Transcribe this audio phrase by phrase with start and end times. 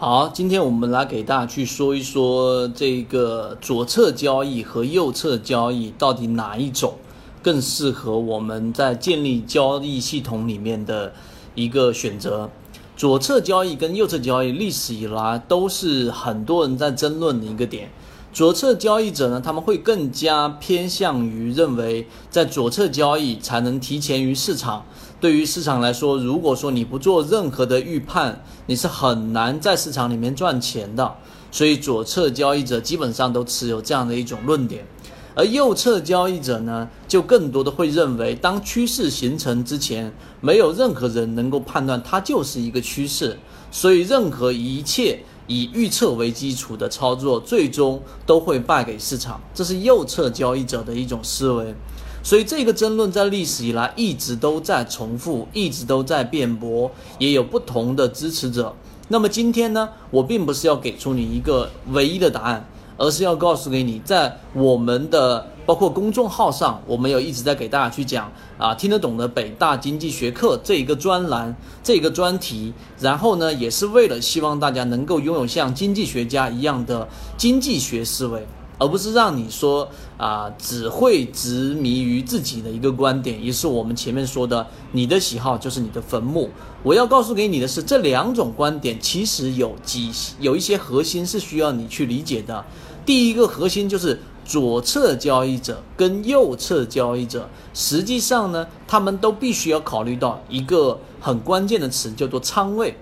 [0.00, 6.94] 好，今天我们来给大家去说一说这个左侧交易和右侧交易到底哪一种
[7.42, 11.12] 更适合我们在建立交易系统里面的
[11.56, 12.48] 一个选择。
[12.96, 17.90] 左侧交易跟右侧交易历史以来都是很多人在争论的一个点。
[18.38, 24.86] 左侧交易者呢，他们会更加偏向于认为，在左侧交易才能提前于市场。
[25.20, 31.16] 对于市场来说，如果说你不做任何的预判，你是很难在市场里面赚钱的。
[31.50, 34.86] 所以左侧交易者基本上都持有这样的一种论点，
[35.34, 43.36] 而右侧交易者呢，就更多的会认为，当趋势形成之前，没有任何人能够判断它就是一个趋势，
[43.72, 45.24] 所以任何一切。
[45.48, 51.74] 以预测为基础的操作，最终都会败给市场，这是右侧交易者的一种思维。
[52.22, 58.72] 所以这个争论在历史以来一直都在重复，一直都在辩驳，也有不同的支持者。
[59.08, 62.68] 那么今天呢，我并不是要给出你一个唯一的答案。
[63.00, 72.72] 而是要告诉给你，在我们的包括公众号上，我们有一直在给大家去讲啊，听得懂的北大经济学课这一个专栏，这一个专题。
[72.98, 78.46] 然后呢，也是为了希望大家能够拥有像经济学家一样的经济学思维，
[78.78, 83.44] 而不是让你说啊，只会执迷于自己的一个观点。
[83.44, 86.48] 也是我们前面说的，你的喜好就是你的坟墓。
[86.82, 90.10] 我要告诉给你的是，这两种观点其实有几
[90.40, 92.64] 有一些核心是需要你去理解的。
[93.04, 102.96] 第一个核心就是左侧交易者跟右侧交易者，实际上呢，他们都必须要考虑到一个很关键的词，叫做仓位。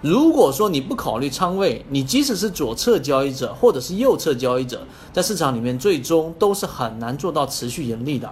[0.00, 8.30] 如果说你不考虑仓位，你即使是左侧交易者或者是右侧交易者，在市场里面最终都是很难做到持续盈利的。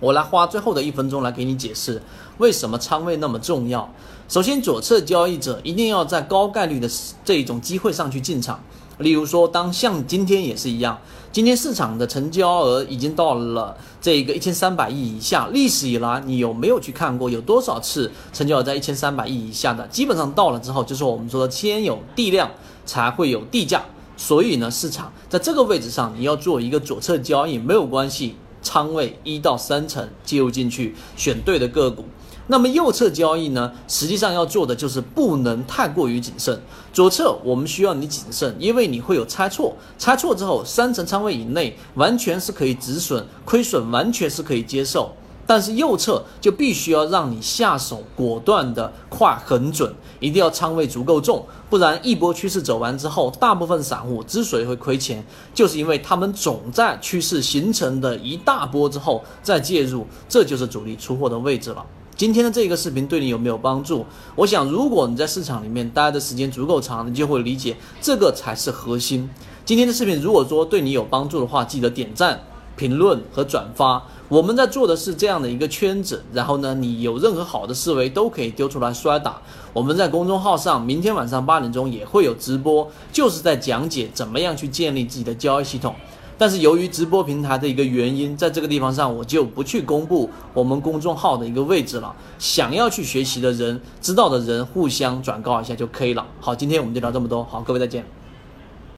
[0.00, 2.02] 我来花最后的一分钟来给你解释
[2.38, 3.88] 为什么仓位那么重要。
[4.28, 6.90] 首先，左侧交易者一定要在高概率的
[7.24, 8.58] 这一种机会上去进场。
[8.98, 10.98] 例如说，当像今天也是一样，
[11.30, 15.48] 今天市场的成交额已经到了这个一千三百亿以下。
[15.52, 19.86] 历史以来，你有没有去看过有多少次成交额在一千三百亿以下的？
[19.88, 22.50] 基本上到了之后，就是我们说的先有地量
[22.86, 23.84] 才会有地价。
[24.16, 32.06] 所以呢，市场在这个位置上，你要做一个左侧交易没有关系，仓位一到三成介入进去，选对的个股。
[32.48, 36.60] 那么右侧交易呢，实际上要做的就是不能太过于谨慎。
[36.92, 45.12] 左侧我们需要你谨慎，因为你会有猜错，猜错之后三成仓位以内完全是可以止损，亏损完全是可以接受。
[45.48, 55.24] 但是右侧就必须要让你下手果断的快很准，一定要仓位足够重，不然一波趋势走完之后，大部分散户之所以会亏钱，
[55.54, 61.86] 就是因为他们总在趋势形成的一大波之后再介入，这就是主力出货的位置了。
[62.16, 64.06] 今天的这个视频对你有没有帮助？
[64.36, 69.28] 我想，如果你在市场里面待的时间足够长，你就会理解这个才是核心。
[69.66, 72.40] 今天的视频如果说对你有帮助的话，记得点赞、
[72.74, 74.02] 评论和转发。
[74.28, 79.42] 我们在做的是这样的一个圈子，然后呢，你有任何好的思维都可以丢出来摔打。
[79.74, 85.94] 我们在公众号上，明天晚上八点钟也会有直播，就是在讲解怎么样去建立自己的交易系统。
[86.38, 92.14] 但是由于直播平台的一个原因，在这个地方上我就不去公布我们公众号的一个位置了。
[92.38, 96.26] 想要去学习的人，知道的人互相转告一下就可以了。
[96.40, 97.42] 好，今天我们就聊这么多。
[97.44, 98.04] 好，各位再见。